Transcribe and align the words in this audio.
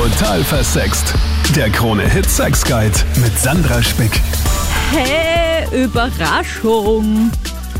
Total 0.00 0.42
versext. 0.42 1.12
Der 1.54 1.68
Krone 1.68 2.08
Hit 2.08 2.24
Sex 2.24 2.64
Guide 2.64 2.98
mit 3.16 3.38
Sandra 3.38 3.82
Spick. 3.82 4.10
Hey, 4.92 5.84
Überraschung. 5.84 7.30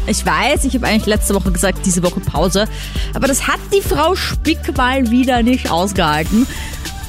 Ich 0.06 0.26
weiß, 0.26 0.66
ich 0.66 0.74
habe 0.74 0.86
eigentlich 0.86 1.06
letzte 1.06 1.34
Woche 1.34 1.50
gesagt, 1.50 1.78
diese 1.86 2.02
Woche 2.02 2.20
Pause. 2.20 2.66
Aber 3.14 3.26
das 3.26 3.48
hat 3.48 3.58
die 3.72 3.80
Frau 3.80 4.14
Spick 4.14 4.76
mal 4.76 5.10
wieder 5.10 5.42
nicht 5.42 5.70
ausgehalten. 5.70 6.46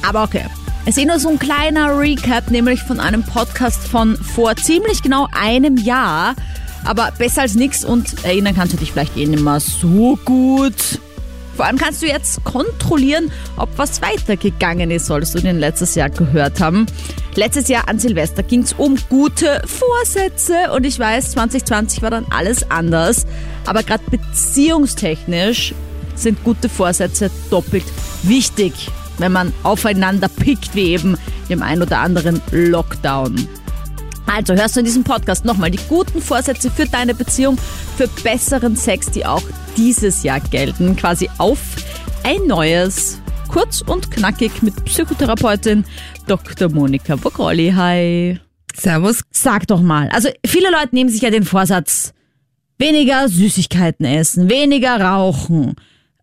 Aber 0.00 0.22
okay. 0.22 0.46
Es 0.86 0.96
ist 0.96 1.06
nur 1.06 1.18
so 1.18 1.28
ein 1.28 1.38
kleiner 1.38 1.98
Recap, 1.98 2.50
nämlich 2.50 2.82
von 2.82 2.98
einem 2.98 3.22
Podcast 3.22 3.86
von 3.86 4.16
vor 4.16 4.56
ziemlich 4.56 5.02
genau 5.02 5.28
einem 5.38 5.76
Jahr. 5.76 6.34
Aber 6.86 7.10
besser 7.18 7.42
als 7.42 7.54
nichts 7.54 7.84
und 7.84 8.24
erinnern 8.24 8.54
kannst 8.54 8.72
du 8.72 8.78
dich 8.78 8.92
vielleicht 8.92 9.18
eh 9.18 9.26
nicht 9.26 9.42
mehr 9.42 9.60
so 9.60 10.18
gut. 10.24 10.72
Vor 11.56 11.66
allem 11.66 11.76
kannst 11.76 12.02
du 12.02 12.06
jetzt 12.06 12.42
kontrollieren, 12.44 13.30
ob 13.56 13.68
was 13.76 14.00
weitergegangen 14.02 14.90
ist, 14.90 15.06
solltest 15.06 15.34
du 15.34 15.40
den 15.40 15.58
letztes 15.58 15.94
Jahr 15.94 16.10
gehört 16.10 16.60
haben. 16.60 16.86
Letztes 17.34 17.68
Jahr 17.68 17.88
an 17.88 17.98
Silvester 17.98 18.42
ging 18.42 18.62
es 18.62 18.72
um 18.72 18.96
gute 19.08 19.62
Vorsätze 19.66 20.72
und 20.74 20.84
ich 20.84 20.98
weiß, 20.98 21.32
2020 21.32 22.02
war 22.02 22.10
dann 22.10 22.26
alles 22.30 22.70
anders. 22.70 23.26
Aber 23.66 23.82
gerade 23.82 24.02
beziehungstechnisch 24.10 25.74
sind 26.14 26.42
gute 26.44 26.68
Vorsätze 26.68 27.30
doppelt 27.50 27.84
wichtig, 28.22 28.90
wenn 29.18 29.32
man 29.32 29.52
aufeinander 29.62 30.28
pickt, 30.28 30.74
wie 30.74 30.88
eben 30.88 31.16
im 31.48 31.62
ein 31.62 31.82
oder 31.82 32.00
anderen 32.00 32.40
Lockdown. 32.50 33.48
Also 34.34 34.54
hörst 34.54 34.76
du 34.76 34.80
in 34.80 34.86
diesem 34.86 35.04
Podcast 35.04 35.44
nochmal 35.44 35.70
die 35.70 35.80
guten 35.90 36.22
Vorsätze 36.22 36.70
für 36.70 36.86
deine 36.86 37.14
Beziehung, 37.14 37.58
für 37.98 38.08
besseren 38.22 38.76
Sex, 38.76 39.10
die 39.10 39.26
auch 39.26 39.42
dieses 39.76 40.22
Jahr 40.22 40.40
gelten, 40.40 40.96
quasi 40.96 41.28
auf 41.36 41.58
ein 42.24 42.46
neues. 42.46 43.20
Kurz 43.48 43.82
und 43.82 44.10
knackig 44.10 44.62
mit 44.62 44.82
Psychotherapeutin 44.86 45.84
Dr. 46.26 46.70
Monika 46.70 47.16
Bogrolli. 47.16 47.74
Hi. 47.76 48.40
Servus. 48.74 49.20
Sag 49.30 49.66
doch 49.66 49.82
mal, 49.82 50.08
also 50.08 50.30
viele 50.46 50.70
Leute 50.70 50.94
nehmen 50.94 51.10
sich 51.10 51.20
ja 51.20 51.28
den 51.28 51.44
Vorsatz, 51.44 52.14
weniger 52.78 53.28
Süßigkeiten 53.28 54.06
essen, 54.06 54.48
weniger 54.48 54.98
rauchen. 54.98 55.74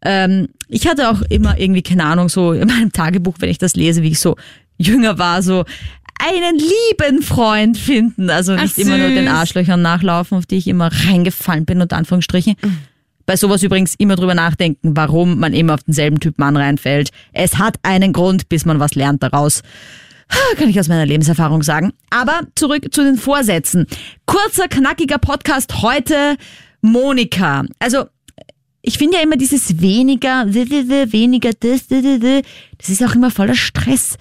Ähm, 0.02 0.48
ich 0.68 0.88
hatte 0.88 1.12
auch 1.12 1.22
immer 1.30 1.60
irgendwie, 1.60 1.84
keine 1.84 2.06
Ahnung, 2.06 2.28
so 2.28 2.54
in 2.54 2.68
meinem 2.68 2.92
Tagebuch, 2.92 3.36
wenn 3.38 3.50
ich 3.50 3.60
das 3.60 3.76
lese, 3.76 4.02
wie 4.02 4.10
ich 4.10 4.20
so 4.20 4.36
jünger 4.80 5.20
war, 5.20 5.44
so 5.44 5.66
einen 6.20 6.60
lieben 6.60 7.22
Freund 7.24 7.78
finden. 7.78 8.30
Also 8.30 8.54
nicht 8.56 8.76
Ach, 8.76 8.82
immer 8.82 8.98
nur 8.98 9.10
den. 9.10 9.28
Arschlöchern 9.28 9.82
nachlaufen, 9.82 10.38
auf 10.38 10.46
die 10.46 10.58
ich 10.58 10.68
immer 10.68 10.92
reingefallen 10.92 11.66
bin, 11.66 11.82
unter 11.82 11.98
Anführungsstrichen. 11.98 12.56
Bei 13.26 13.36
sowas 13.36 13.64
übrigens 13.64 13.96
immer 13.98 14.16
drüber 14.16 14.36
nachdenken, 14.36 14.96
warum 14.96 15.40
man 15.40 15.54
immer 15.54 15.76
auf 15.76 15.84
denselben 15.84 16.20
Typ 16.20 16.40
Mann 16.40 16.58
reinfällt. 16.58 17.10
Es 17.32 17.58
hat 17.58 17.78
einen 17.84 18.12
Grund, 18.12 18.50
bis 18.50 18.66
man 18.66 18.80
was 18.80 18.96
lernt 18.96 19.24
daraus. 19.24 19.62
Kann 20.58 20.70
ich 20.70 20.80
aus 20.80 20.88
meiner 20.88 21.06
Lebenserfahrung 21.06 21.64
sagen. 21.64 21.94
Aber 22.10 22.42
zurück 22.56 22.88
zu 22.92 23.04
den 23.04 23.18
Vorsätzen. 23.18 23.88
Kurzer, 24.26 24.68
knackiger 24.68 25.18
Podcast 25.18 25.82
heute. 25.82 26.38
Monika. 26.82 27.64
Also, 27.80 28.06
ich 28.82 28.98
finde 28.98 29.18
ja 29.18 29.24
immer 29.24 29.36
dieses 29.36 29.82
weniger, 29.82 30.46
weniger 30.54 31.52
das, 31.60 31.88
das 31.88 32.90
ist 32.90 33.04
auch 33.04 33.16
immer 33.16 33.32
voller 33.32 33.56
Stress. 33.56 34.18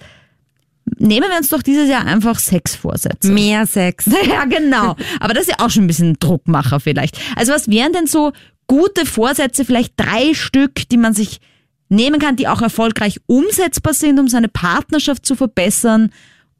Nehmen 0.99 1.29
wir 1.29 1.37
uns 1.37 1.49
doch 1.49 1.61
dieses 1.61 1.89
Jahr 1.89 2.05
einfach 2.05 2.37
Sexvorsätze. 2.37 3.31
Mehr 3.31 3.65
Sex. 3.65 4.05
Ja, 4.29 4.45
genau. 4.45 4.95
Aber 5.19 5.33
das 5.33 5.43
ist 5.43 5.49
ja 5.49 5.65
auch 5.65 5.69
schon 5.69 5.85
ein 5.85 5.87
bisschen 5.87 6.17
Druckmacher 6.19 6.79
vielleicht. 6.79 7.17
Also 7.35 7.53
was 7.53 7.69
wären 7.69 7.93
denn 7.93 8.05
so 8.05 8.33
gute 8.67 9.05
Vorsätze, 9.05 9.65
vielleicht 9.65 9.93
drei 9.97 10.33
Stück, 10.33 10.87
die 10.89 10.97
man 10.97 11.13
sich 11.13 11.39
nehmen 11.87 12.19
kann, 12.19 12.35
die 12.35 12.47
auch 12.47 12.61
erfolgreich 12.61 13.19
umsetzbar 13.25 13.93
sind, 13.93 14.19
um 14.19 14.27
seine 14.27 14.49
Partnerschaft 14.49 15.25
zu 15.25 15.35
verbessern, 15.35 16.11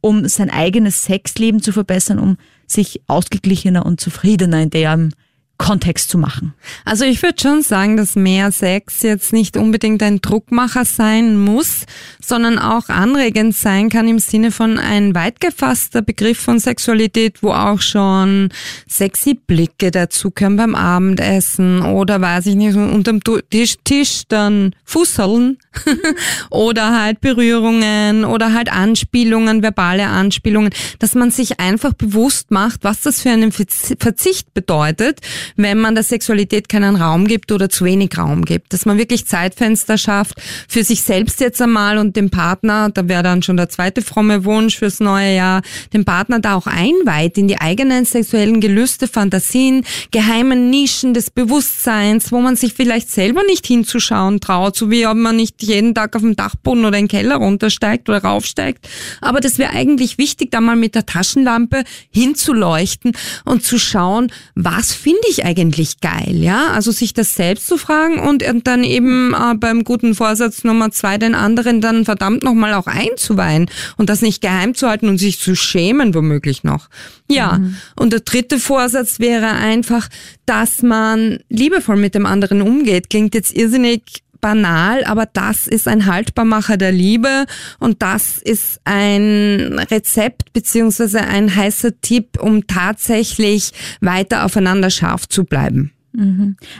um 0.01 0.27
sein 0.27 0.49
eigenes 0.49 1.03
Sexleben 1.03 1.61
zu 1.61 1.71
verbessern, 1.71 2.17
um 2.17 2.37
sich 2.65 3.01
ausgeglichener 3.07 3.85
und 3.85 3.99
zufriedener 3.99 4.61
in 4.61 4.69
dem 4.69 5.11
Kontext 5.59 6.09
zu 6.09 6.17
machen? 6.17 6.53
Also 6.85 7.05
ich 7.05 7.21
würde 7.21 7.39
schon 7.39 7.61
sagen, 7.61 7.97
dass 7.97 8.15
mehr 8.15 8.51
Sex 8.51 9.03
jetzt 9.03 9.33
nicht 9.33 9.57
unbedingt 9.57 10.01
ein 10.01 10.21
Druckmacher 10.21 10.85
sein 10.85 11.37
muss, 11.37 11.85
sondern 12.19 12.57
auch 12.57 12.89
anregend 12.89 13.55
sein 13.55 13.89
kann 13.89 14.07
im 14.07 14.19
Sinne 14.19 14.51
von 14.51 14.79
ein 14.79 15.13
weit 15.13 15.39
gefasster 15.39 16.01
Begriff 16.01 16.39
von 16.39 16.59
Sexualität, 16.59 17.43
wo 17.43 17.51
auch 17.51 17.81
schon 17.81 18.49
sexy 18.87 19.33
Blicke 19.35 19.91
dazugehören 19.91 20.55
beim 20.55 20.75
Abendessen 20.75 21.81
oder 21.81 22.21
weiß 22.21 22.47
ich 22.47 22.55
nicht, 22.55 22.75
unterm 22.75 23.19
Tisch, 23.49 23.75
Tisch 23.83 24.23
dann 24.29 24.73
Fußsollen 24.85 25.57
oder 26.49 26.99
halt 26.99 27.19
Berührungen 27.19 28.23
oder 28.23 28.53
halt 28.53 28.71
Anspielungen, 28.71 29.61
verbale 29.61 30.07
Anspielungen, 30.07 30.71
dass 30.99 31.15
man 31.15 31.31
sich 31.31 31.59
einfach 31.59 31.93
bewusst 31.93 32.49
macht, 32.49 32.85
was 32.85 33.01
das 33.01 33.21
für 33.21 33.29
einen 33.29 33.51
Verzi- 33.51 33.97
Verzicht 33.99 34.53
bedeutet, 34.53 35.19
wenn 35.55 35.79
man 35.79 35.95
der 35.95 36.03
Sexualität 36.03 36.69
keinen 36.69 36.95
Raum 36.95 37.27
gibt 37.27 37.51
oder 37.51 37.69
zu 37.69 37.85
wenig 37.85 38.17
Raum 38.17 38.45
gibt. 38.45 38.73
Dass 38.73 38.85
man 38.85 38.97
wirklich 38.97 39.25
Zeitfenster 39.25 39.97
schafft 39.97 40.35
für 40.67 40.83
sich 40.83 41.01
selbst 41.01 41.39
jetzt 41.39 41.61
einmal 41.61 41.97
und 41.97 42.15
den 42.15 42.29
Partner, 42.29 42.89
da 42.89 43.07
wäre 43.07 43.23
dann 43.23 43.43
schon 43.43 43.57
der 43.57 43.69
zweite 43.69 44.01
fromme 44.01 44.45
Wunsch 44.45 44.77
fürs 44.77 44.99
neue 44.99 45.35
Jahr, 45.35 45.61
den 45.93 46.05
Partner 46.05 46.39
da 46.39 46.55
auch 46.55 46.67
einweiht 46.67 47.37
in 47.37 47.47
die 47.47 47.59
eigenen 47.59 48.05
sexuellen 48.05 48.61
Gelüste, 48.61 49.07
Fantasien, 49.07 49.85
geheimen 50.11 50.69
Nischen 50.69 51.13
des 51.13 51.29
Bewusstseins, 51.29 52.31
wo 52.31 52.39
man 52.39 52.55
sich 52.55 52.73
vielleicht 52.73 53.09
selber 53.09 53.43
nicht 53.43 53.65
hinzuschauen 53.65 54.39
traut, 54.39 54.75
so 54.75 54.89
wie 54.89 55.05
ob 55.07 55.17
man 55.17 55.35
nicht 55.35 55.63
jeden 55.63 55.95
Tag 55.95 56.15
auf 56.15 56.21
dem 56.21 56.35
Dachboden 56.35 56.85
oder 56.85 56.97
in 56.97 57.05
den 57.05 57.09
Keller 57.09 57.35
runtersteigt 57.35 58.09
oder 58.09 58.23
raufsteigt. 58.23 58.87
Aber 59.21 59.39
das 59.39 59.57
wäre 59.57 59.71
eigentlich 59.71 60.17
wichtig, 60.17 60.51
da 60.51 60.61
mal 60.61 60.75
mit 60.75 60.95
der 60.95 61.05
Taschenlampe 61.05 61.83
hinzuleuchten 62.11 63.13
und 63.45 63.63
zu 63.63 63.79
schauen, 63.79 64.31
was 64.55 64.93
finde 64.93 65.21
ich 65.29 65.38
eigentlich 65.43 65.99
geil, 65.99 66.35
ja? 66.35 66.71
Also 66.71 66.91
sich 66.91 67.13
das 67.13 67.35
selbst 67.35 67.67
zu 67.67 67.77
fragen 67.77 68.19
und 68.19 68.43
dann 68.63 68.83
eben 68.83 69.33
äh, 69.33 69.55
beim 69.55 69.83
guten 69.83 70.15
Vorsatz 70.15 70.63
Nummer 70.63 70.91
zwei 70.91 71.17
den 71.17 71.35
anderen 71.35 71.81
dann 71.81 72.05
verdammt 72.05 72.43
nochmal 72.43 72.73
auch 72.73 72.87
einzuweihen 72.87 73.69
und 73.97 74.09
das 74.09 74.21
nicht 74.21 74.41
geheim 74.41 74.75
zu 74.75 74.87
halten 74.87 75.09
und 75.09 75.17
sich 75.17 75.39
zu 75.39 75.55
schämen 75.55 76.13
womöglich 76.13 76.63
noch. 76.63 76.89
Ja, 77.31 77.59
und 77.95 78.11
der 78.11 78.21
dritte 78.21 78.59
Vorsatz 78.59 79.19
wäre 79.19 79.49
einfach, 79.49 80.09
dass 80.45 80.81
man 80.81 81.39
liebevoll 81.49 81.95
mit 81.95 82.15
dem 82.15 82.25
anderen 82.25 82.61
umgeht. 82.61 83.09
Klingt 83.09 83.35
jetzt 83.35 83.55
irrsinnig 83.55 84.23
banal, 84.41 85.03
aber 85.03 85.25
das 85.25 85.67
ist 85.67 85.87
ein 85.87 86.05
Haltbarmacher 86.05 86.77
der 86.77 86.91
Liebe 86.91 87.45
und 87.79 88.01
das 88.01 88.37
ist 88.37 88.79
ein 88.85 89.79
Rezept 89.91 90.53
beziehungsweise 90.53 91.21
ein 91.21 91.55
heißer 91.55 92.01
Tipp, 92.01 92.39
um 92.41 92.67
tatsächlich 92.67 93.71
weiter 94.01 94.45
aufeinander 94.45 94.89
scharf 94.89 95.27
zu 95.27 95.43
bleiben. 95.43 95.91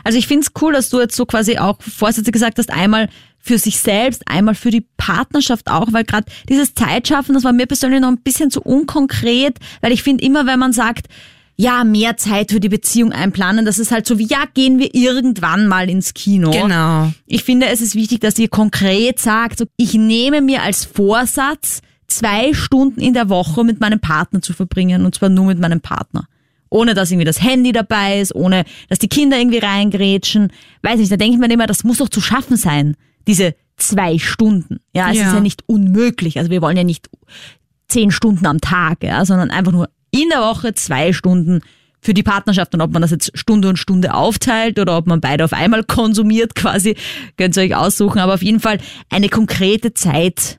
Also 0.04 0.18
ich 0.18 0.26
finde 0.26 0.46
es 0.46 0.62
cool, 0.62 0.72
dass 0.72 0.90
du 0.90 1.00
jetzt 1.00 1.16
so 1.16 1.24
quasi 1.24 1.58
auch 1.58 1.80
Vorsätze 1.80 2.32
gesagt 2.32 2.58
hast, 2.58 2.70
einmal 2.70 3.08
für 3.38 3.58
sich 3.58 3.78
selbst, 3.78 4.22
einmal 4.26 4.54
für 4.54 4.70
die 4.70 4.86
Partnerschaft 4.96 5.70
auch, 5.70 5.92
weil 5.92 6.04
gerade 6.04 6.26
dieses 6.48 6.74
Zeitschaffen, 6.74 7.34
das 7.34 7.44
war 7.44 7.52
mir 7.52 7.66
persönlich 7.66 8.00
noch 8.00 8.08
ein 8.08 8.20
bisschen 8.20 8.50
zu 8.50 8.60
unkonkret, 8.60 9.58
weil 9.80 9.92
ich 9.92 10.02
finde 10.02 10.24
immer, 10.24 10.46
wenn 10.46 10.58
man 10.58 10.72
sagt, 10.72 11.06
ja, 11.60 11.84
mehr 11.84 12.16
Zeit 12.16 12.52
für 12.52 12.60
die 12.60 12.70
Beziehung 12.70 13.12
einplanen, 13.12 13.66
das 13.66 13.78
ist 13.78 13.92
halt 13.92 14.06
so 14.06 14.18
wie, 14.18 14.26
ja, 14.26 14.44
gehen 14.54 14.78
wir 14.78 14.94
irgendwann 14.94 15.66
mal 15.66 15.90
ins 15.90 16.14
Kino. 16.14 16.50
Genau. 16.50 17.12
Ich 17.26 17.44
finde, 17.44 17.66
es 17.68 17.82
ist 17.82 17.94
wichtig, 17.94 18.20
dass 18.20 18.38
ihr 18.38 18.48
konkret 18.48 19.18
sagt, 19.18 19.58
so, 19.58 19.66
ich 19.76 19.92
nehme 19.94 20.40
mir 20.40 20.62
als 20.62 20.86
Vorsatz, 20.86 21.82
zwei 22.06 22.54
Stunden 22.54 23.00
in 23.00 23.12
der 23.12 23.28
Woche 23.28 23.62
mit 23.62 23.78
meinem 23.78 24.00
Partner 24.00 24.40
zu 24.40 24.52
verbringen 24.54 25.04
und 25.04 25.14
zwar 25.14 25.28
nur 25.28 25.44
mit 25.46 25.58
meinem 25.58 25.80
Partner. 25.82 26.24
Ohne 26.70 26.94
dass 26.94 27.10
irgendwie 27.10 27.26
das 27.26 27.42
Handy 27.42 27.72
dabei 27.72 28.20
ist, 28.20 28.34
ohne 28.34 28.64
dass 28.88 28.98
die 28.98 29.08
Kinder 29.08 29.38
irgendwie 29.38 29.58
reingrätschen. 29.58 30.52
Weiß 30.82 30.98
nicht, 30.98 31.12
da 31.12 31.16
denke 31.16 31.34
ich 31.34 31.40
mir 31.40 31.52
immer, 31.52 31.66
das 31.66 31.84
muss 31.84 31.98
doch 31.98 32.08
zu 32.08 32.20
schaffen 32.20 32.56
sein, 32.56 32.96
diese 33.26 33.54
zwei 33.76 34.18
Stunden. 34.18 34.78
Ja, 34.94 35.10
es 35.10 35.18
Ja. 35.18 35.26
ist 35.28 35.34
ja 35.34 35.40
nicht 35.40 35.62
unmöglich. 35.66 36.38
Also 36.38 36.50
wir 36.50 36.62
wollen 36.62 36.76
ja 36.76 36.84
nicht 36.84 37.10
zehn 37.88 38.10
Stunden 38.12 38.46
am 38.46 38.60
Tag, 38.60 39.02
ja, 39.02 39.24
sondern 39.26 39.50
einfach 39.50 39.72
nur 39.72 39.88
in 40.10 40.28
der 40.30 40.40
Woche 40.40 40.74
zwei 40.74 41.12
Stunden 41.12 41.60
für 42.00 42.14
die 42.14 42.22
Partnerschaft. 42.22 42.74
Und 42.74 42.80
ob 42.80 42.92
man 42.92 43.02
das 43.02 43.10
jetzt 43.10 43.30
Stunde 43.34 43.68
und 43.68 43.76
Stunde 43.76 44.14
aufteilt 44.14 44.78
oder 44.78 44.96
ob 44.96 45.06
man 45.06 45.20
beide 45.20 45.44
auf 45.44 45.52
einmal 45.52 45.84
konsumiert 45.84 46.54
quasi, 46.56 46.96
könnt 47.36 47.56
ihr 47.56 47.62
euch 47.62 47.76
aussuchen, 47.76 48.18
aber 48.18 48.34
auf 48.34 48.42
jeden 48.42 48.60
Fall 48.60 48.78
eine 49.10 49.28
konkrete 49.28 49.94
Zeit 49.94 50.58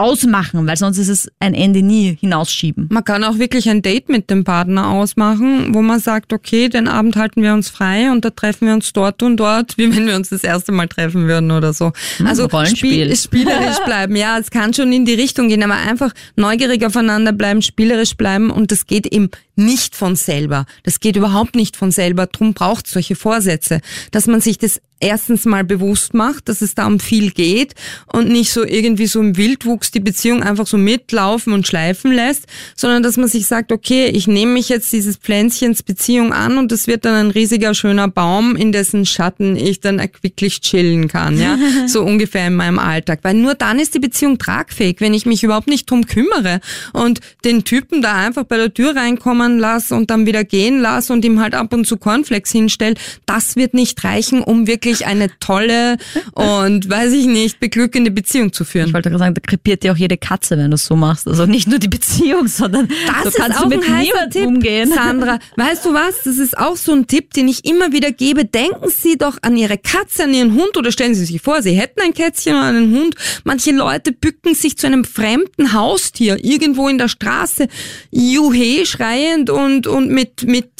ausmachen, 0.00 0.66
weil 0.66 0.78
sonst 0.78 0.96
ist 0.96 1.08
es 1.08 1.30
ein 1.40 1.52
Ende 1.52 1.82
nie 1.82 2.16
hinausschieben. 2.18 2.88
Man 2.90 3.04
kann 3.04 3.22
auch 3.22 3.38
wirklich 3.38 3.68
ein 3.68 3.82
Date 3.82 4.08
mit 4.08 4.30
dem 4.30 4.44
Partner 4.44 4.88
ausmachen, 4.88 5.74
wo 5.74 5.82
man 5.82 6.00
sagt, 6.00 6.32
okay, 6.32 6.70
den 6.70 6.88
Abend 6.88 7.16
halten 7.16 7.42
wir 7.42 7.52
uns 7.52 7.68
frei 7.68 8.10
und 8.10 8.24
da 8.24 8.30
treffen 8.30 8.66
wir 8.66 8.74
uns 8.74 8.94
dort 8.94 9.22
und 9.22 9.36
dort, 9.36 9.76
wie 9.76 9.94
wenn 9.94 10.06
wir 10.06 10.16
uns 10.16 10.30
das 10.30 10.42
erste 10.42 10.72
Mal 10.72 10.88
treffen 10.88 11.28
würden 11.28 11.50
oder 11.50 11.74
so. 11.74 11.92
Also 12.24 12.46
Rollenspiel. 12.46 13.14
Spiel, 13.14 13.16
spielerisch 13.44 13.78
bleiben. 13.84 14.16
Ja, 14.16 14.38
es 14.38 14.50
kann 14.50 14.72
schon 14.72 14.90
in 14.90 15.04
die 15.04 15.14
Richtung 15.14 15.48
gehen, 15.48 15.62
aber 15.62 15.76
einfach 15.76 16.12
neugierig 16.34 16.84
aufeinander 16.86 17.32
bleiben, 17.32 17.60
spielerisch 17.60 18.16
bleiben 18.16 18.50
und 18.50 18.72
das 18.72 18.86
geht 18.86 19.06
im 19.06 19.28
nicht 19.60 19.94
von 19.94 20.16
selber. 20.16 20.66
Das 20.82 21.00
geht 21.00 21.16
überhaupt 21.16 21.54
nicht 21.54 21.76
von 21.76 21.90
selber. 21.90 22.26
Drum 22.26 22.54
braucht 22.54 22.86
solche 22.86 23.14
Vorsätze, 23.14 23.80
dass 24.10 24.26
man 24.26 24.40
sich 24.40 24.58
das 24.58 24.80
erstens 25.00 25.46
mal 25.46 25.64
bewusst 25.64 26.14
macht, 26.14 26.48
dass 26.48 26.60
es 26.60 26.74
da 26.74 26.86
um 26.86 27.00
viel 27.00 27.30
geht 27.30 27.74
und 28.12 28.28
nicht 28.28 28.52
so 28.52 28.64
irgendwie 28.64 29.06
so 29.06 29.20
im 29.20 29.36
Wildwuchs 29.36 29.90
die 29.90 30.00
Beziehung 30.00 30.42
einfach 30.42 30.66
so 30.66 30.76
mitlaufen 30.76 31.54
und 31.54 31.66
schleifen 31.66 32.12
lässt, 32.12 32.44
sondern 32.76 33.02
dass 33.02 33.16
man 33.16 33.28
sich 33.28 33.46
sagt, 33.46 33.72
okay, 33.72 34.08
ich 34.08 34.26
nehme 34.26 34.52
mich 34.52 34.68
jetzt 34.68 34.92
dieses 34.92 35.16
Pflänzchens 35.16 35.82
Beziehung 35.82 36.32
an 36.32 36.58
und 36.58 36.70
es 36.70 36.86
wird 36.86 37.06
dann 37.06 37.14
ein 37.14 37.30
riesiger 37.30 37.74
schöner 37.74 38.08
Baum, 38.08 38.54
in 38.56 38.72
dessen 38.72 39.06
Schatten 39.06 39.56
ich 39.56 39.80
dann 39.80 39.98
erquicklich 39.98 40.60
chillen 40.60 41.08
kann, 41.08 41.40
ja, 41.40 41.58
so 41.86 42.02
ungefähr 42.02 42.46
in 42.46 42.54
meinem 42.54 42.78
Alltag, 42.78 43.20
weil 43.22 43.34
nur 43.34 43.54
dann 43.54 43.78
ist 43.78 43.94
die 43.94 44.00
Beziehung 44.00 44.38
tragfähig, 44.38 44.96
wenn 45.00 45.14
ich 45.14 45.24
mich 45.24 45.42
überhaupt 45.42 45.68
nicht 45.68 45.90
drum 45.90 46.06
kümmere 46.06 46.60
und 46.92 47.20
den 47.44 47.64
Typen 47.64 48.02
da 48.02 48.14
einfach 48.14 48.44
bei 48.44 48.58
der 48.58 48.74
Tür 48.74 48.94
reinkommen 48.94 49.49
lasse 49.58 49.94
und 49.94 50.10
dann 50.10 50.26
wieder 50.26 50.44
gehen 50.44 50.80
lasse 50.80 51.12
und 51.12 51.24
ihm 51.24 51.40
halt 51.40 51.54
ab 51.54 51.72
und 51.72 51.86
zu 51.86 51.96
Cornflakes 51.96 52.52
hinstelle, 52.52 52.94
das 53.26 53.56
wird 53.56 53.74
nicht 53.74 54.02
reichen, 54.04 54.42
um 54.42 54.66
wirklich 54.66 55.06
eine 55.06 55.28
tolle 55.40 55.96
und, 56.32 56.88
weiß 56.88 57.12
ich 57.12 57.26
nicht, 57.26 57.60
beglückende 57.60 58.10
Beziehung 58.10 58.52
zu 58.52 58.64
führen. 58.64 58.88
Ich 58.88 58.94
wollte 58.94 59.10
gerade 59.10 59.18
sagen, 59.18 59.34
da 59.34 59.40
krepiert 59.40 59.82
dir 59.82 59.92
auch 59.92 59.96
jede 59.96 60.16
Katze, 60.16 60.56
wenn 60.58 60.70
du 60.70 60.74
es 60.74 60.86
so 60.86 60.96
machst. 60.96 61.26
Also 61.26 61.46
nicht 61.46 61.68
nur 61.68 61.78
die 61.78 61.88
Beziehung, 61.88 62.46
sondern 62.48 62.88
das 62.88 63.34
du 63.34 63.40
kannst 63.40 63.56
ist 63.56 63.64
auch 63.64 63.68
mit 63.68 63.82
ein 63.82 63.96
heißer 63.98 64.30
Tipp, 64.30 64.46
umgehen. 64.46 64.92
Sandra, 64.92 65.38
weißt 65.56 65.84
du 65.84 65.94
was? 65.94 66.22
Das 66.24 66.38
ist 66.38 66.56
auch 66.56 66.76
so 66.76 66.92
ein 66.92 67.06
Tipp, 67.06 67.32
den 67.32 67.48
ich 67.48 67.64
immer 67.64 67.92
wieder 67.92 68.12
gebe. 68.12 68.44
Denken 68.44 68.88
Sie 68.88 69.16
doch 69.16 69.38
an 69.42 69.56
Ihre 69.56 69.78
Katze, 69.78 70.24
an 70.24 70.34
Ihren 70.34 70.54
Hund 70.54 70.76
oder 70.76 70.92
stellen 70.92 71.14
Sie 71.14 71.24
sich 71.24 71.40
vor, 71.40 71.62
Sie 71.62 71.72
hätten 71.72 72.00
ein 72.00 72.14
Kätzchen 72.14 72.54
oder 72.54 72.66
einen 72.66 72.94
Hund. 72.94 73.14
Manche 73.44 73.72
Leute 73.72 74.12
bücken 74.12 74.54
sich 74.54 74.76
zu 74.76 74.86
einem 74.86 75.04
fremden 75.04 75.72
Haustier 75.72 76.42
irgendwo 76.44 76.88
in 76.88 76.98
der 76.98 77.08
Straße, 77.08 77.68
juhe 78.10 78.84
schreiend 79.30 79.50
und, 79.50 79.86
und 79.86 80.10
mit, 80.10 80.44
mit 80.44 80.70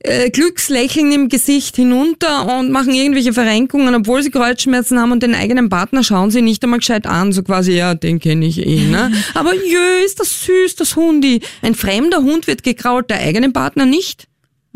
äh, 0.00 0.30
Glückslächeln 0.30 1.12
im 1.12 1.28
Gesicht 1.28 1.76
hinunter 1.76 2.58
und 2.58 2.70
machen 2.70 2.92
irgendwelche 2.92 3.32
Verrenkungen, 3.32 3.94
obwohl 3.94 4.22
sie 4.22 4.30
Kreuzschmerzen 4.30 4.98
haben 4.98 5.12
und 5.12 5.22
den 5.22 5.34
eigenen 5.34 5.68
Partner 5.68 6.02
schauen 6.02 6.30
sie 6.30 6.42
nicht 6.42 6.62
einmal 6.62 6.78
gescheit 6.78 7.06
an, 7.06 7.32
so 7.32 7.42
quasi, 7.42 7.72
ja, 7.72 7.94
den 7.94 8.20
kenne 8.20 8.46
ich 8.46 8.64
eh, 8.64 8.86
ne? 8.86 9.12
Aber 9.34 9.54
jö, 9.54 10.04
ist 10.04 10.20
das 10.20 10.44
süß, 10.44 10.76
das 10.76 10.96
Hundi. 10.96 11.40
Ein 11.62 11.74
fremder 11.74 12.18
Hund 12.18 12.46
wird 12.46 12.62
gekrault, 12.62 13.10
der 13.10 13.20
eigene 13.20 13.50
Partner 13.50 13.86
nicht. 13.86 14.26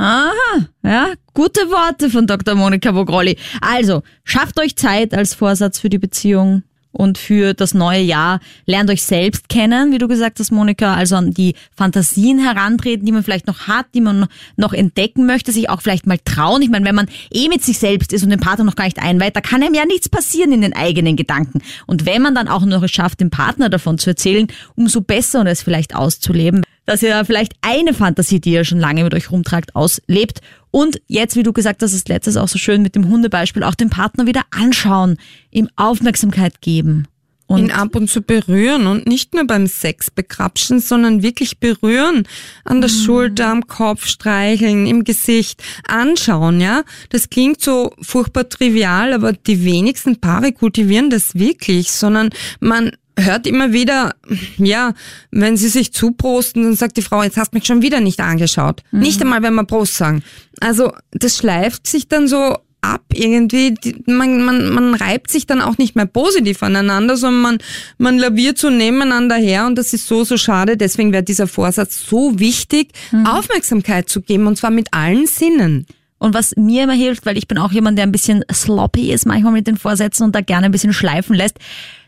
Aha, 0.01 0.69
ja, 0.85 1.13
gute 1.35 1.61
Worte 1.71 2.09
von 2.09 2.27
Dr. 2.29 2.55
Monika 2.55 2.95
Vogrolli. 2.95 3.37
Also, 3.61 4.03
schafft 4.23 4.61
euch 4.61 4.77
Zeit 4.77 5.13
als 5.13 5.35
Vorsatz 5.35 5.81
für 5.81 5.89
die 5.89 5.99
Beziehung 5.99 6.63
und 6.93 7.19
für 7.19 7.55
das 7.55 7.75
neue 7.75 8.01
Jahr. 8.01 8.41
Lernt 8.67 8.91
euch 8.91 9.03
selbst 9.03 9.49
kennen, 9.49 9.93
wie 9.93 9.99
du 9.99 10.09
gesagt 10.09 10.39
hast, 10.39 10.51
Monika, 10.51 10.95
also 10.95 11.17
an 11.17 11.33
die 11.33 11.55
Fantasien 11.77 12.39
herantreten, 12.39 13.07
die 13.07 13.13
man 13.13 13.23
vielleicht 13.23 13.47
noch 13.47 13.69
hat, 13.69 13.87
die 13.95 14.01
man 14.01 14.27
noch 14.57 14.73
entdecken 14.73 15.27
möchte, 15.27 15.53
sich 15.53 15.71
auch 15.71 15.83
vielleicht 15.83 16.07
mal 16.07 16.19
trauen. 16.25 16.63
Ich 16.63 16.71
meine, 16.71 16.85
wenn 16.85 16.95
man 16.95 17.09
eh 17.33 17.49
mit 17.49 17.63
sich 17.63 17.79
selbst 17.79 18.13
ist 18.13 18.23
und 18.23 18.31
den 18.31 18.41
Partner 18.41 18.65
noch 18.65 18.77
gar 18.77 18.85
nicht 18.85 18.99
einweiht, 18.99 19.37
da 19.37 19.41
kann 19.41 19.63
einem 19.63 19.75
ja 19.75 19.85
nichts 19.85 20.09
passieren 20.09 20.53
in 20.53 20.61
den 20.61 20.75
eigenen 20.75 21.17
Gedanken. 21.17 21.61
Und 21.87 22.07
wenn 22.07 22.23
man 22.23 22.35
dann 22.35 22.49
auch 22.49 22.65
noch 22.65 22.83
es 22.83 22.91
schafft, 22.91 23.21
dem 23.21 23.31
Partner 23.31 23.69
davon 23.69 23.99
zu 23.99 24.11
erzählen, 24.11 24.47
umso 24.75 25.01
besser 25.01 25.41
und 25.41 25.47
es 25.47 25.63
vielleicht 25.63 25.95
auszuleben 25.95 26.63
dass 26.89 27.03
ihr 27.03 27.23
vielleicht 27.27 27.53
eine 27.61 27.93
Fantasie, 27.93 28.41
die 28.41 28.53
ihr 28.53 28.65
schon 28.65 28.81
lange 28.81 29.05
mit 29.05 29.13
euch 29.13 29.31
rumtragt, 29.31 29.77
auslebt. 29.77 30.41
Und 30.71 31.03
jetzt, 31.07 31.37
wie 31.37 31.43
du 31.43 31.53
gesagt 31.53 31.83
hast, 31.83 31.93
ist 31.93 32.09
letztes 32.09 32.39
auch 32.39 32.49
so 32.49 32.59
schön 32.59 32.81
mit 32.81 32.95
dem 32.95 33.09
Hundebeispiel, 33.09 33.63
auch 33.63 33.75
den 33.75 33.91
Partner 33.91 34.27
wieder 34.27 34.45
anschauen, 34.51 35.19
ihm 35.51 35.69
Aufmerksamkeit 35.77 36.63
geben. 36.63 37.07
Und 37.47 37.61
ihn 37.61 37.71
ab 37.71 37.95
und 37.95 38.09
zu 38.09 38.23
berühren 38.23 38.87
und 38.87 39.07
nicht 39.07 39.35
nur 39.35 39.47
beim 39.47 39.67
Sex 39.67 40.11
bekrapschen, 40.11 40.81
sondern 40.81 41.23
wirklich 41.23 41.59
berühren. 41.61 42.27
An 42.65 42.81
der 42.81 42.91
mhm. 42.91 42.95
Schulter, 42.95 43.49
am 43.49 43.67
Kopf 43.67 44.07
streicheln, 44.07 44.87
im 44.87 45.05
Gesicht, 45.05 45.63
anschauen, 45.87 46.61
ja. 46.61 46.85
Das 47.11 47.29
klingt 47.29 47.61
so 47.63 47.93
furchtbar 48.01 48.49
trivial, 48.49 49.13
aber 49.13 49.35
die 49.35 49.65
wenigsten 49.65 50.21
Paare 50.21 50.53
kultivieren 50.53 51.11
das 51.11 51.35
wirklich, 51.35 51.91
sondern 51.91 52.31
man 52.61 52.93
hört 53.19 53.47
immer 53.47 53.73
wieder, 53.73 54.15
ja, 54.57 54.93
wenn 55.31 55.57
sie 55.57 55.69
sich 55.69 55.93
zuprosten, 55.93 56.63
dann 56.63 56.77
sagt 56.77 56.97
die 56.97 57.03
Frau, 57.03 57.23
jetzt 57.23 57.37
hast 57.37 57.53
du 57.53 57.57
mich 57.57 57.67
schon 57.67 57.83
wieder 57.83 58.01
nicht 58.01 58.21
angeschaut. 58.21 58.83
Mhm. 58.91 59.01
Nicht 59.01 59.21
einmal, 59.21 59.43
wenn 59.43 59.55
wir 59.55 59.65
Prost 59.65 59.97
sagen. 59.97 60.23
Also 60.61 60.93
das 61.11 61.37
schleift 61.37 61.87
sich 61.87 62.09
dann 62.09 62.29
so 62.29 62.57
ab 62.81 63.03
irgendwie. 63.13 63.75
Man, 64.07 64.43
man, 64.45 64.71
man 64.71 64.95
reibt 64.95 65.31
sich 65.31 65.47
dann 65.47 65.61
auch 65.61 65.79
nicht 65.79 65.97
mehr 65.97 66.07
positiv 66.07 66.63
aneinander, 66.63 67.17
sondern 67.17 67.43
man, 67.43 67.59
man 67.99 68.19
laviert 68.19 68.59
so 68.59 68.71
nebeneinander 68.71 69.37
her 69.37 69.67
und 69.67 69.77
das 69.77 69.93
ist 69.93 70.07
so, 70.07 70.25
so 70.25 70.37
schade. 70.37 70.77
Deswegen 70.77 71.13
wäre 71.13 71.23
dieser 71.23 71.47
Vorsatz 71.47 72.07
so 72.09 72.39
wichtig, 72.39 72.93
mhm. 73.11 73.27
Aufmerksamkeit 73.27 74.09
zu 74.09 74.21
geben 74.21 74.47
und 74.47 74.57
zwar 74.57 74.71
mit 74.71 74.89
allen 74.93 75.27
Sinnen. 75.27 75.87
Und 76.19 76.35
was 76.35 76.57
mir 76.57 76.85
immer 76.85 76.95
hilft, 76.95 77.27
weil 77.27 77.39
ich 77.39 77.47
bin 77.47 77.59
auch 77.59 77.71
jemand, 77.71 77.97
der 77.97 78.05
ein 78.05 78.13
bisschen 78.13 78.45
sloppy 78.53 79.13
ist 79.13 79.25
manchmal 79.25 79.53
mit 79.53 79.69
den 79.69 79.77
Vorsätzen 79.77 80.25
und 80.25 80.35
da 80.35 80.41
gerne 80.41 80.67
ein 80.67 80.73
bisschen 80.73 80.93
schleifen 80.93 81.35
lässt, 81.35 81.59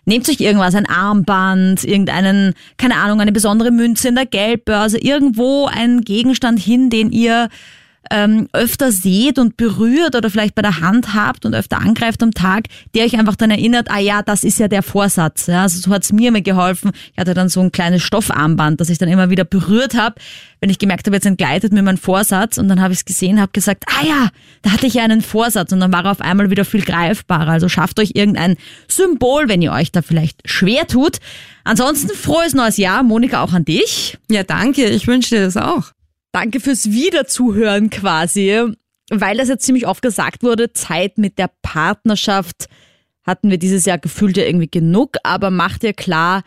Nehmt 0.04 0.28
euch 0.28 0.40
irgendwas, 0.40 0.74
ein 0.74 0.88
Armband, 0.88 1.84
irgendeinen, 1.84 2.54
keine 2.78 2.96
Ahnung, 2.96 3.20
eine 3.20 3.32
besondere 3.32 3.70
Münze 3.70 4.08
in 4.08 4.14
der 4.14 4.26
Geldbörse, 4.26 4.98
irgendwo 4.98 5.66
einen 5.66 6.02
Gegenstand 6.02 6.58
hin, 6.58 6.90
den 6.90 7.10
ihr 7.10 7.48
ähm, 8.10 8.48
öfter 8.52 8.92
seht 8.92 9.38
und 9.38 9.56
berührt 9.56 10.14
oder 10.16 10.30
vielleicht 10.30 10.54
bei 10.54 10.62
der 10.62 10.80
Hand 10.80 11.14
habt 11.14 11.44
und 11.44 11.54
öfter 11.54 11.78
angreift 11.78 12.22
am 12.22 12.32
Tag, 12.32 12.64
der 12.94 13.04
euch 13.04 13.18
einfach 13.18 13.36
dann 13.36 13.50
erinnert, 13.50 13.90
ah 13.90 13.98
ja, 13.98 14.22
das 14.22 14.42
ist 14.42 14.58
ja 14.58 14.68
der 14.68 14.82
Vorsatz. 14.82 15.46
Ja, 15.46 15.62
also 15.62 15.80
so 15.80 15.94
hat's 15.94 16.12
mir 16.12 16.28
immer 16.28 16.40
geholfen. 16.40 16.92
Ich 17.12 17.18
hatte 17.18 17.34
dann 17.34 17.48
so 17.48 17.60
ein 17.60 17.72
kleines 17.72 18.02
Stoffarmband, 18.02 18.80
das 18.80 18.88
ich 18.88 18.98
dann 18.98 19.08
immer 19.08 19.30
wieder 19.30 19.44
berührt 19.44 19.94
habe, 19.94 20.16
wenn 20.60 20.70
ich 20.70 20.78
gemerkt 20.78 21.06
habe, 21.06 21.16
jetzt 21.16 21.26
entgleitet 21.26 21.72
mir 21.72 21.82
mein 21.82 21.96
Vorsatz 21.96 22.58
und 22.58 22.68
dann 22.68 22.80
habe 22.80 22.92
ich 22.92 23.00
es 23.00 23.04
gesehen, 23.04 23.40
habe 23.40 23.52
gesagt, 23.52 23.84
ah 23.86 24.04
ja, 24.04 24.28
da 24.62 24.72
hatte 24.72 24.86
ich 24.86 24.94
ja 24.94 25.04
einen 25.04 25.22
Vorsatz 25.22 25.72
und 25.72 25.80
dann 25.80 25.92
war 25.92 26.04
er 26.04 26.10
auf 26.10 26.20
einmal 26.20 26.50
wieder 26.50 26.64
viel 26.64 26.82
greifbarer. 26.82 27.50
Also 27.50 27.68
schafft 27.68 27.98
euch 27.98 28.12
irgendein 28.14 28.56
Symbol, 28.88 29.48
wenn 29.48 29.62
ihr 29.62 29.72
euch 29.72 29.92
da 29.92 30.02
vielleicht 30.02 30.48
schwer 30.48 30.86
tut. 30.86 31.18
Ansonsten 31.64 32.14
frohes 32.14 32.54
neues 32.54 32.76
Jahr, 32.76 33.02
Monika, 33.02 33.42
auch 33.42 33.52
an 33.52 33.64
dich. 33.64 34.18
Ja, 34.30 34.42
danke. 34.42 34.86
Ich 34.86 35.06
wünsche 35.06 35.36
dir 35.36 35.44
das 35.44 35.56
auch. 35.56 35.92
Danke 36.32 36.60
fürs 36.60 36.90
Wiederzuhören 36.90 37.90
quasi. 37.90 38.74
Weil 39.10 39.36
das 39.38 39.48
jetzt 39.48 39.64
ziemlich 39.64 39.86
oft 39.86 40.02
gesagt 40.02 40.44
wurde, 40.44 40.72
Zeit 40.72 41.18
mit 41.18 41.38
der 41.38 41.50
Partnerschaft 41.62 42.68
hatten 43.24 43.50
wir 43.50 43.58
dieses 43.58 43.84
Jahr 43.84 43.98
gefühlt 43.98 44.36
ja 44.36 44.44
irgendwie 44.44 44.70
genug, 44.70 45.16
aber 45.24 45.50
macht 45.50 45.82
dir 45.82 45.92
klar, 45.92 46.42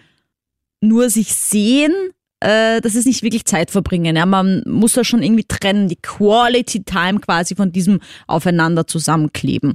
nur 0.81 1.09
sich 1.09 1.33
sehen, 1.33 1.93
äh, 2.39 2.81
das 2.81 2.95
ist 2.95 3.05
nicht 3.05 3.23
wirklich 3.23 3.45
Zeit 3.45 3.71
verbringen. 3.71 4.15
Ja? 4.15 4.25
Man 4.25 4.63
muss 4.65 4.93
da 4.93 5.03
schon 5.03 5.23
irgendwie 5.23 5.45
trennen, 5.45 5.87
die 5.87 6.01
Quality 6.01 6.83
Time 6.83 7.19
quasi 7.19 7.55
von 7.55 7.71
diesem 7.71 7.99
Aufeinander 8.27 8.85
zusammenkleben. 8.87 9.73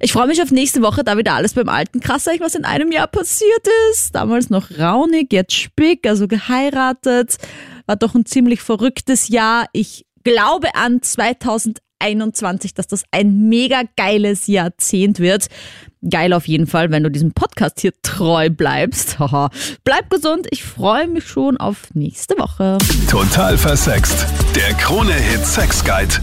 Ich 0.00 0.12
freue 0.12 0.26
mich 0.26 0.42
auf 0.42 0.50
nächste 0.50 0.82
Woche, 0.82 1.02
da 1.02 1.16
wieder 1.16 1.34
alles 1.34 1.54
beim 1.54 1.68
Alten. 1.68 2.00
Krass, 2.00 2.26
was 2.38 2.54
in 2.54 2.64
einem 2.64 2.92
Jahr 2.92 3.06
passiert 3.06 3.66
ist. 3.90 4.14
Damals 4.14 4.50
noch 4.50 4.78
raunig, 4.78 5.32
jetzt 5.32 5.54
spick, 5.54 6.06
also 6.06 6.28
geheiratet. 6.28 7.38
War 7.86 7.96
doch 7.96 8.14
ein 8.14 8.26
ziemlich 8.26 8.60
verrücktes 8.60 9.28
Jahr. 9.28 9.66
Ich 9.72 10.06
glaube 10.24 10.74
an 10.74 11.02
2021, 11.02 12.74
dass 12.74 12.86
das 12.86 13.04
ein 13.10 13.48
mega 13.48 13.82
geiles 13.96 14.46
Jahrzehnt 14.46 15.18
wird. 15.18 15.48
Geil 16.08 16.32
auf 16.32 16.48
jeden 16.48 16.66
Fall, 16.66 16.90
wenn 16.90 17.02
du 17.02 17.10
diesem 17.10 17.32
Podcast 17.32 17.80
hier 17.80 17.92
treu 18.02 18.50
bleibst. 18.50 19.18
Haha. 19.18 19.50
Bleib 19.84 20.10
gesund. 20.10 20.46
Ich 20.50 20.64
freue 20.64 21.08
mich 21.08 21.26
schon 21.26 21.56
auf 21.56 21.94
nächste 21.94 22.38
Woche. 22.38 22.78
Total 23.10 23.56
versext. 23.56 24.26
Der 24.54 24.74
Krone-Hit 24.74 25.44
Sex 25.46 25.84
Guide. 25.84 26.20